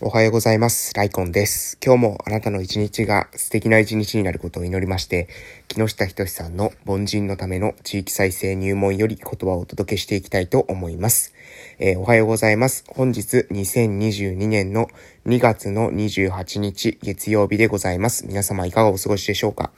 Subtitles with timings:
[0.00, 0.92] おはようございます。
[0.94, 1.78] ライコンです。
[1.82, 5.28] 今日もあなたの一日が素敵な一日になることを祈りまして、
[5.68, 11.32] 木下仁さんの凡人のための地域再生入門より言葉をお届けしていきたいと思います。
[11.78, 12.84] えー、おはようございます。
[12.88, 14.88] 本日2022年の
[15.26, 18.26] 2月の28日月曜日でございます。
[18.26, 19.70] 皆様いかがお過ごしでしょうか？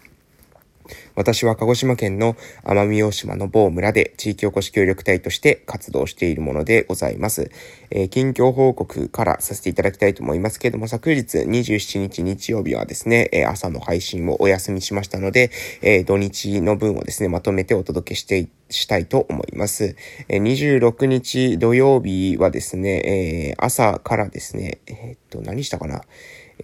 [1.15, 7.51] 私は鹿児島県の奄美大島の某村で地域おこし協力隊として活動しているものでございます。
[7.91, 15.51] えー、近況報告からさせていただきたいと思いますけれども、昨日27日日曜日はですね、えー、朝の配信をお休みしましたので、
[15.83, 19.97] えー、土日の分をですね、まとめてお届けしていしたいと思います。
[20.29, 26.03] え26日土曜日はですね、え朝からですね、えっと、何したかな？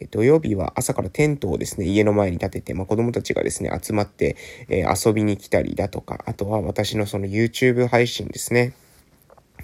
[0.01, 4.37] え土曜日は朝からテントをですね、家の前に立てて、まあ、子供たちがですね、集まって、
[4.68, 8.73] え、遊びに来たりだとか、あとは私のその YouTube 配信ですね。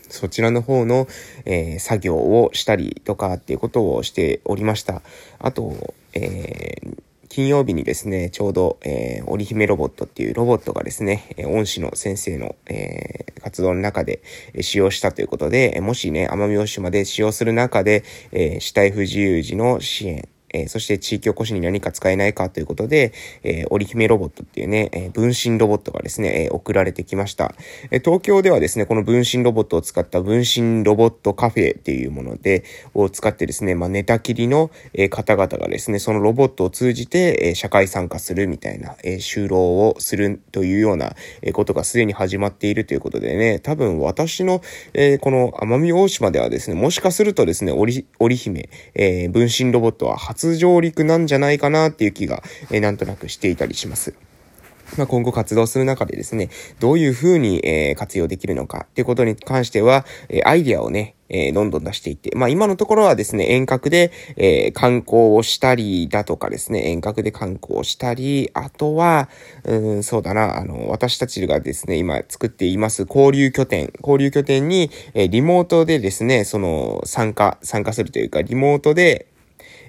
[0.09, 1.07] そちらの方の、
[1.45, 5.03] えー、作業をしたりとかっていうことをしておりました。
[5.39, 14.23] あと、えー金曜日にですね、ちょうど、えー、織姫ロボットっていうロボットがですねえ、恩師の先生の、えー、活動の中で、
[14.61, 27.55] 使用したということで、もしね、奄美大島で使用する中で、えー、死体不自由時の支援、えー、そして地域おこしに何か使えないかということで、えー、織姫ロボットっていうね、えー、分身ロボットがですね、え、送られてきました、
[27.91, 28.01] え。
[28.01, 44.63] 東京ではですね、この分身ロボットを使った分身ロボットカフェっていうもので、を使ってですね、まあ、寝たきりの、え、方々がですね、そのロボットを通じて、え、社会参加するみたいな、え、就労をするというような、え、ことがすでに始まっているということでね、多分私の、
[44.95, 54.15] え、この奄美大島ではですね、もしかするとですね、織姫、え、分身ロボットは初初上陸なんじゃないかなっていう気が、え、なんとなくしていたりします。
[54.97, 69.29] まあ、今後活動する中でですね、どういうふうに、え、活用できるのかっていうことに関しては、え、アイディアをね、え、どんどん出していって、まあ今のところはですね、遠隔で、え、観光をしたりだとかですね、遠隔で観光をしたり、あとは、
[69.65, 79.27] うん、そうだな、あの、私たちがですね、今作っています交流拠点、交流拠点に、え、リモートでですね、その、参加、参加するというか、リモートで、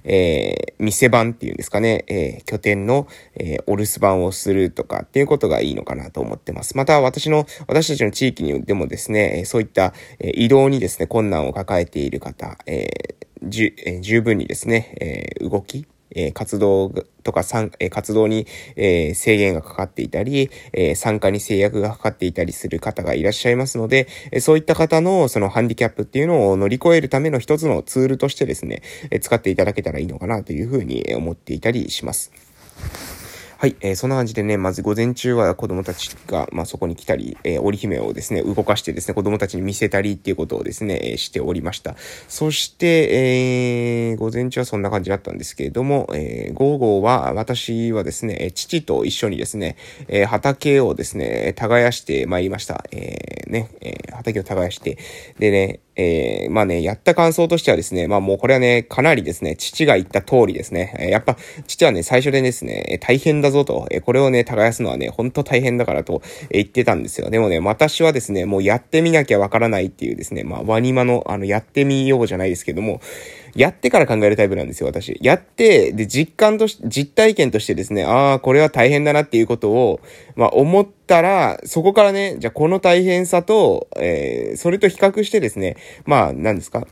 [0.04, 6.78] えー、店番っていうんですかね、えー、拠点の、えー、お留守番をするとかっていうことがいいのかなと思ってます。
[6.78, 12.88] また私の、私たちの地域にでもですね、そういった、え移動にですね、困難を抱えている方、え
[13.44, 14.96] じゅえ十分にですね、
[15.40, 16.90] え動き、え活動
[17.24, 17.44] とか、
[17.80, 28.82] え活動に、え制限がかかっていたり、え参加に制約がかかっていたりする方がいらっしゃいますので、えそういった方のそのハンディキャップっていうのを乗り越えるための一つのツールとしてですね、
[29.12, 32.32] え使っていただけたらいいのかなというふうに思っていたりします。
[33.62, 41.98] はい、えー、そんな感じでね、まず午前中は子供たちが、まあ、そこに来たり、えー、織姫をですね、動かしてですね、子供たちに見せたりっていうことをですね、えー、しておりました。
[42.30, 49.76] そして、えー、午前中はそんな感じだったんですけれども、えー、午後は、私はですね、父と一緒にですね、
[50.08, 52.86] えー、畑をですね、耕してまいりました。
[52.94, 54.98] えー、ね、えー、畑を耕して、
[55.38, 61.36] でね、えー、まあね、やった感想としてはですね、まあもうこれはね、かなりですね、父が言った通りですね、えー、やっぱ、
[61.68, 67.30] 父はね、最初でですね、大変だぞと、え、これをね、耕すのはね、ほんと大変だからと、え、言ってたんですよ。
[67.30, 73.02] でもね、私はですね、もうやってみなきゃわからないっていうですね、まあ、ワニマの、あの、やってみようじゃないですけども、
[73.56, 75.18] やってから考えるタイプなんですよ、私。
[75.22, 80.00] やって、で、実感とし、実体験としてですね、ああ、これは大変だなっていうことを、
[80.36, 86.88] まあ、思ったら、そこからね、じゃあこの大変さと、えー、それと比較してですね、まあ、何ですか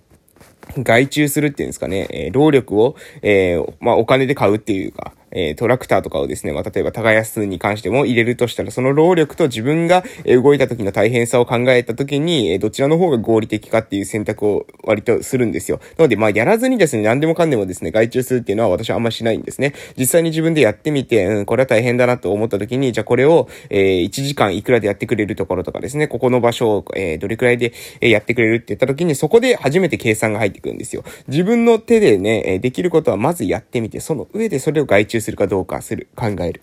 [0.77, 15.79] 外注するっていうんですかね、えー、労力を、えー、まあ、お金で買うっていうか、えー、トラクターとかをですね、まあ、例えば耕すに関しても入れるとしたら、その労力と自分が動いた時の大変さを考えた時に、えどちらの方が合理的かっていう選択を割とするんですよ。
[15.97, 19.73] なので、まあ、やらずにですね、何でもかんでもですね、外注するっていうのは私はあんましないんですね。
[19.97, 31.03] 実際に自分でやってみて、うん、これは大変だなと思った時に、じゃあこれを、えー、1時間いくらでやってくれるところとかですね、ここの場所を、えー、どれくらいで、えやってくれるって言った時に、そこで初めて計算が入ってくるんですよ。
[31.27, 35.95] 自分の手でね、できることはまずやってみて、その上でそれを外注するかどうかす。
[35.95, 36.61] る、考える。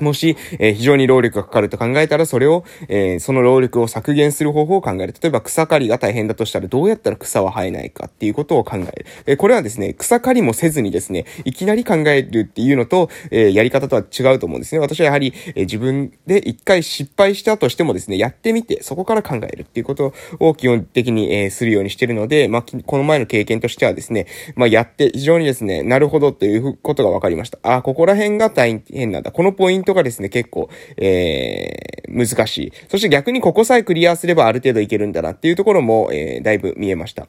[0.00, 5.14] もし、えー、非常に労力がかかると考えたら、それを、えー、その労力を削減する方法を考える。
[5.20, 9.06] 例えば草刈りが大変だとしたら、どうやったら草は生えないかっていうことを考える。
[9.26, 14.80] えー、これはですね、草刈りもせずにですね、いきなり考えるっていうのと、えやり方とは違うと思うんですね。
[14.80, 27.58] 私はやはり、え自分で一回失敗したとしてもですね、やってみて、そこから考えるっていうことを基本的に、えするようにしているので、まあ、この前の経験としてはですね、まあ、やって非常にですね、なるほどということが分かりました。
[27.62, 29.30] あ、ここら辺が大変なんだ。
[29.30, 32.72] このポイントがですね、結構、えー、難しい。
[32.88, 37.26] そして逆にここさえクリアすればある程度いけるんだなっていうところも、えー、だいぶ見えました。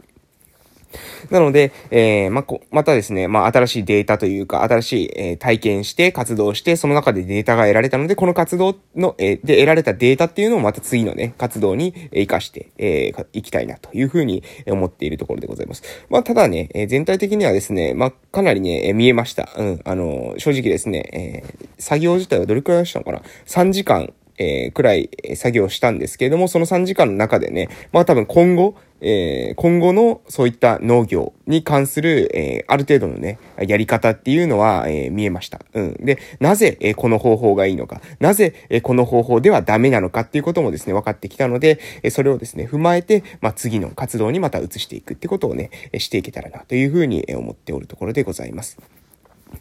[1.29, 15.83] なので、えー、まこ、またですね、まあ、新しいデータというか、新しい、えー、体験して活動して、その中でデータが得られたので、この活動の、えー、で得られたデータっていうのをまた次のね、活動に活かして、えー、いきたいなというふうに思っているところでございます。
[16.09, 19.49] まあ、ただね、えー、全体的にはですね、まあ、かなりね、えー、見えました。
[19.57, 35.59] うん、あのー、正直ですね、えー、作業自体はどれくらいしたのかな ?3 時間、えー、くらい作業したんですけれども、その3時間の中でね、まあ多分今後、えー、今後のそういった農業に関する、えー、ある程度のね、やり方っていうのは、えー、見えました。
[35.73, 35.93] うん。
[36.05, 48.77] で、なぜ、えこの方法がいいのか、なぜ、えこの方法ではダメなのかっていうこともですね、分かってきたので、えそれをですね、踏まえて、まあ、次の活動にまた移していくってことをね、していけたらなというふうに思っておるところでございます。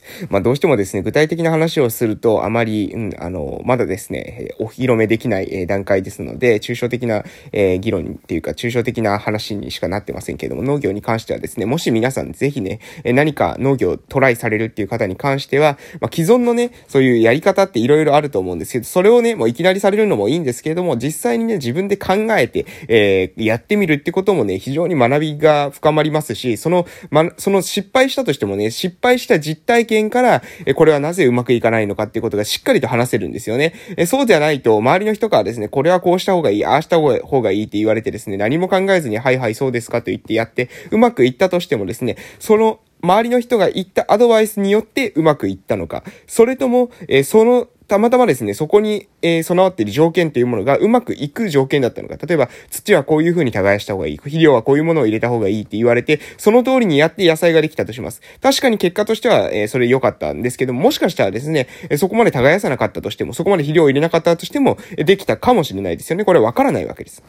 [0.30, 33.74] まあどうしてもですね、具体的な話をするとあまり、うん、あの、まだですね、お披露目できない、え段階ですので、抽象的な、えー、議論っていうか、抽象的な話にしかなってませんけれども、農業に関してはですね、もし皆さんぜひね、え何か農業トライされるっていう方に関しては、まあ既存のね、そういうやり方って色々あると思うんですけど、それをね、もういきなりされるのもいいんですけれども、実際にね、自分で考えて、えー、やってみるってこともね、非常に学びが深まりますし、その、ま、その失敗したとしてもね、失敗した実態体験から、えこれはなぜうまくいかないのかっていうことがしっかりと話せるんですよね。
[33.96, 52.16] えそうじゃないと、周りの人からですね、これはこうした方がいい、ああした方がいいって言われてですね、何も考えずに、はいはいそうですかと言ってやって、うまくいったとしてもですね、その周りの人が言ったアドバイスによってうまくいったのか、それとも、えー、そのたまたまですね、そこに、えー、備わっている条件というものがうまくいく条件だったのか。
[52.26, 54.16] 例えば、土はこういう風に耕した方がいい。
[54.16, 58.22] 肥料はこういうものを入れた方がいいって言われて、その通りにやって野菜ができたとします。
[58.40, 66.24] 確かに結果としては、えー、それ良かったんですけども、もしかしたらですね、えそこまで耕さなかったとしても、そこまで肥料を入れなかったとしても、できたかもしれないですよね。
[66.24, 67.22] これわからないわけです。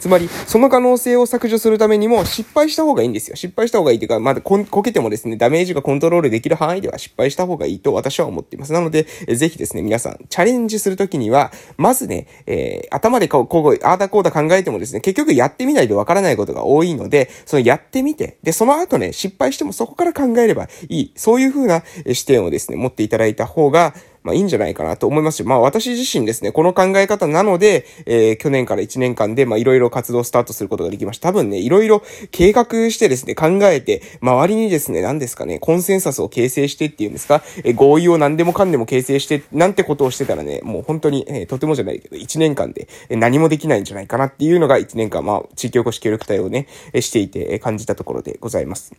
[0.00, 3.36] つまり、その可能性を削除するためにも失敗した方がいいんですよ。
[3.36, 8.72] 失敗した方がいいというか、まだここけてもですね、ダメージがコントロールできる範囲では失敗した方がいいと私は思っています。
[8.72, 21.12] なので、えぜひですね、皆さん、チャレンジするときには、まずね、えー、頭でこう、こう、ああだこうだ考えてもですね、結局やってみないとわからないことが多いので、そのやってみて、で、その後ね、失敗してもそこから考えればいい。
[21.14, 31.28] そういう風な視点をですね、持っていただいた方が、まあいいんじゃないかなと思いますし、まあ私自身ですね、この考え方なので、えー、去年から1年間で、まあいろいろ活動スタートすることができました。
[31.28, 48.92] 多分ね、いろいろ計画してですね、考えて、周りにですね、何ですかね、コンセンサスを形成してっていうんですか、えー、合意を何でもかんでも形成して、なんてことをしてたらね、もう本当に、えー、とてもじゃないけど、1年間で、えー、何もできないんじゃないかなっていうのが1年間、まあ地域おこし協力隊をね、えしていて、え感じたところでございます。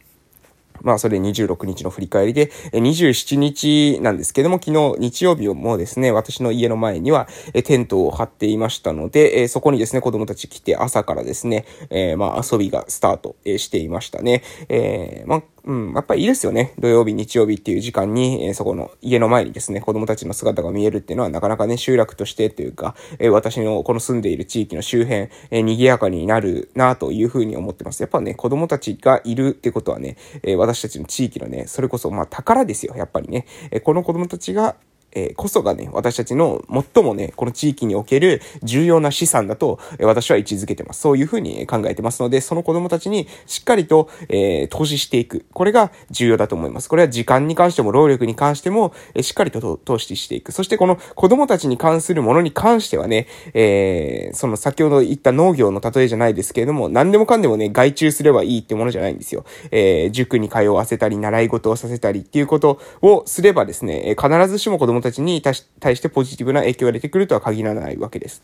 [0.84, 7.28] まあ、それ26日の振り返りで、27日なんですけども、昨日日曜日もですね、私の家の前には、
[7.64, 14.44] テントを張っていましたので、そこにですね、子供たち来て朝からですね、えー、まあ、遊びがスタートしていましたね。
[14.70, 16.74] えー、まあ、うん、やっぱりいいですよね。
[16.80, 28.02] 土曜日、日曜日っていう時間に、えー、そこの家の前にですね、子供たちの姿が見えるっていうのはなかなかね、集落としてというか、えー、私のこの住んでいる地域の周辺、えー、賑やかになるなというふうに思ってます。
[28.02, 33.46] やっぱね、子供たちがいるってことはね、え私たちの地域のね、それこそまあ宝ですよ、やっぱりね。
[33.70, 34.76] えこの子供たちが
[35.14, 36.64] えー、こそがね、私たちの
[36.94, 41.02] 最もね、この地域における重要な資産だと、えー、私は位置づけてます。
[41.02, 45.46] そういうふうに考えてますので、その子供たちにしっかりと、えー、投資していく。
[45.54, 46.90] これが重要だと思います。
[46.90, 50.52] これは時間に関しても、労力に関しても、えー、しっかりと投資していく。
[50.52, 59.46] そしてこの子供たちに関するものに関してはね、えー、その先ほど言った農業の例えじゃないですけれども、何でもかんでもね、外注すればいいってものじゃないんですよ。
[59.72, 68.42] えー、塾に通わせたり、習い事をさせたりっていうことをすればですね、必ずしも子供たちに対してポジティブな影響が出てくるとは限らないわけです。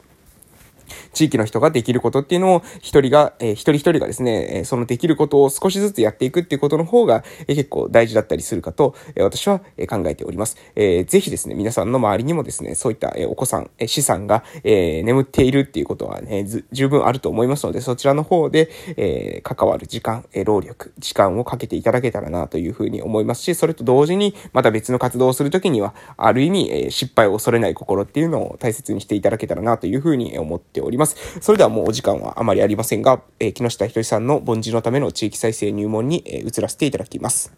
[1.17, 10.57] 地域の人ができることっていうのを一人が、えー、一人一人がですね、えそのできることを少しずつやっていくっていうことの方が、えー、結構大事だったりするかと、えー、私は、え考えております。
[10.75, 31.06] えー、ぜひですね、皆さんの周りにもですね、そういった、えお子さん、え資産が、え眠っているっていうことはね、十分あると思いますので、そちらの方で、え関わる時間、え労力、時間をかけていただけたらなというふうに思いますし、それと同時に、また別の活動をするときには、ある意味、え失敗を恐れない心っていうのを大切にしていただけたらなというふうに思っております。
[31.41, 37.53] それではもうお時間はあまりありませんが、えー、木下ひとりさんの凡人のための地域再生入門に、え、移らせていただきます。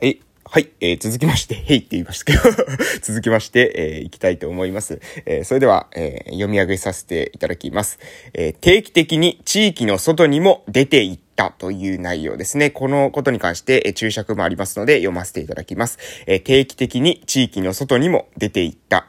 [0.00, 0.18] え
[0.50, 2.42] はい、えー、続きまして、 へいって言いましたけど
[3.02, 4.98] 続きまして、えー、いきたいと思います。
[5.26, 7.98] えー、それでは、えー、読み上げさせていただきます。
[8.32, 12.70] えー、定期的に地域の外にも出ていったという内容ですね。
[12.70, 15.98] このことに関して、え、注釈もありますので読ませていただきます。
[16.26, 19.06] え、定期的に地域の外にも出ていった。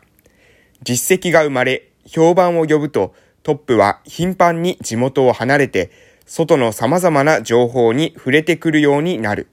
[0.83, 3.13] 実績が生まれ、評判を呼ぶと、
[3.43, 5.91] トップは頻繁に地元を離れて、
[6.25, 9.47] 外の様々な情報に触れてくるようになる。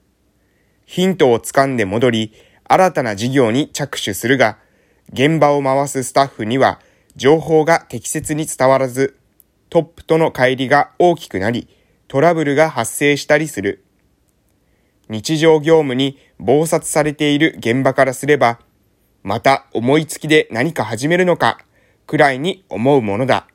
[0.85, 2.33] ヒントをつかんで戻り、
[2.63, 4.57] 新たな事業に着手するが、
[5.13, 6.81] 現場を回すスタッフには
[7.15, 9.17] 情報が適切に伝わらず、
[9.69, 11.67] トップとの乖離が大きくなり、
[12.07, 13.83] トラブルが発生したりする。
[15.09, 18.59] 日常業務に暴殺されている現場からすれば、
[19.23, 21.59] また思いつきで何か始めるのか、
[22.07, 23.47] くらいに思うものだ。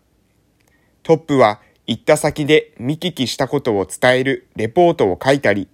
[1.02, 5.68] トップは行った先で見聞きしたことを伝えるレポートを書いたり、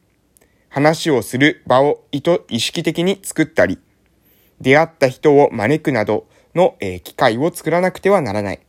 [0.68, 3.78] 話をする場を意図、意識的に作ったり、
[4.60, 8.60] 出会った人を招くなどの、え、機会を作らなくてはならない。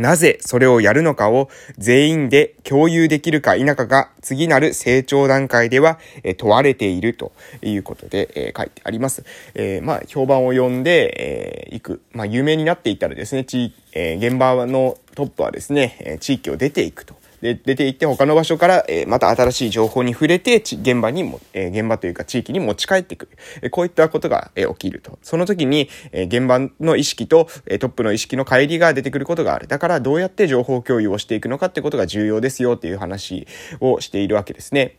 [0.00, 5.98] なぜそれをやるのかを全員で共有できるか否かが次なる成長段階では、
[6.38, 9.24] 問われているということで、書いてあります。
[9.54, 12.02] えー、まあ、評判を呼んで、えー、いく。
[12.12, 17.19] まあ、有名になっていったらですね、地、えー、現場のトップはですね、地域を出ていくと。
[17.40, 23.38] で、出て行って他の場所から、えー、また新しい情報に触れて、現場にも、えー、現場というか地域に持ち帰ってくる。
[23.62, 25.18] え、こういったことが、え、起きると。
[25.22, 29.66] その時に、え、現場の意識と、え、トップの意識の乖離が出てくることがある。
[29.66, 33.46] だからどうやって情報共有をしていくのかってことが重要ですよっていう話
[33.80, 34.96] をしているわけですね。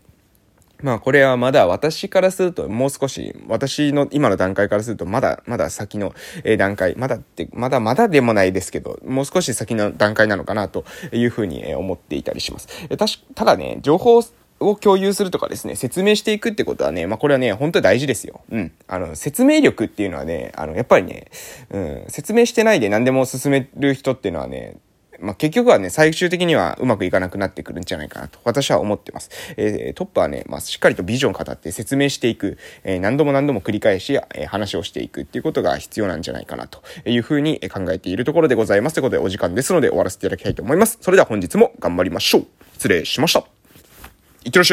[0.82, 6.14] まあこれはまだ私からするともう少し、私の今の段階からするとまだまだ先の
[6.58, 12.68] 段階、まだって、まだまだでもないですけど、もう少し先の段階なのかなというふうに思っていたりします。
[12.98, 14.22] たただね、情報
[14.62, 18.42] を共有するとかですね、説明していくってことはね、まあこれはね、本当に大事ですよ。
[18.52, 18.72] うん。
[18.88, 21.28] あの、説明力っていうのはね、あの、やっぱりね、
[21.70, 24.78] うん、説明してないで何でも進める人っていうのはね、
[25.22, 29.30] まあ、結局はね、最終的にはうまくいかなくなってくるんじゃないかなと、私は思ってます。
[29.58, 38.94] えー、トップはね、まあ、しっかりとビジョンを語って説明していく、えー、何度も何度も繰り返し、えー、話をしていくっていうことが必要なんじゃないかなというふうに考えているところでございます。
[38.94, 40.98] ということでお時間ですので終わらせていただきたいと思います。
[41.02, 42.48] それでは本日も頑張りましょう。
[42.74, 43.44] 失礼しました。
[44.44, 44.70] いってらっしゃい。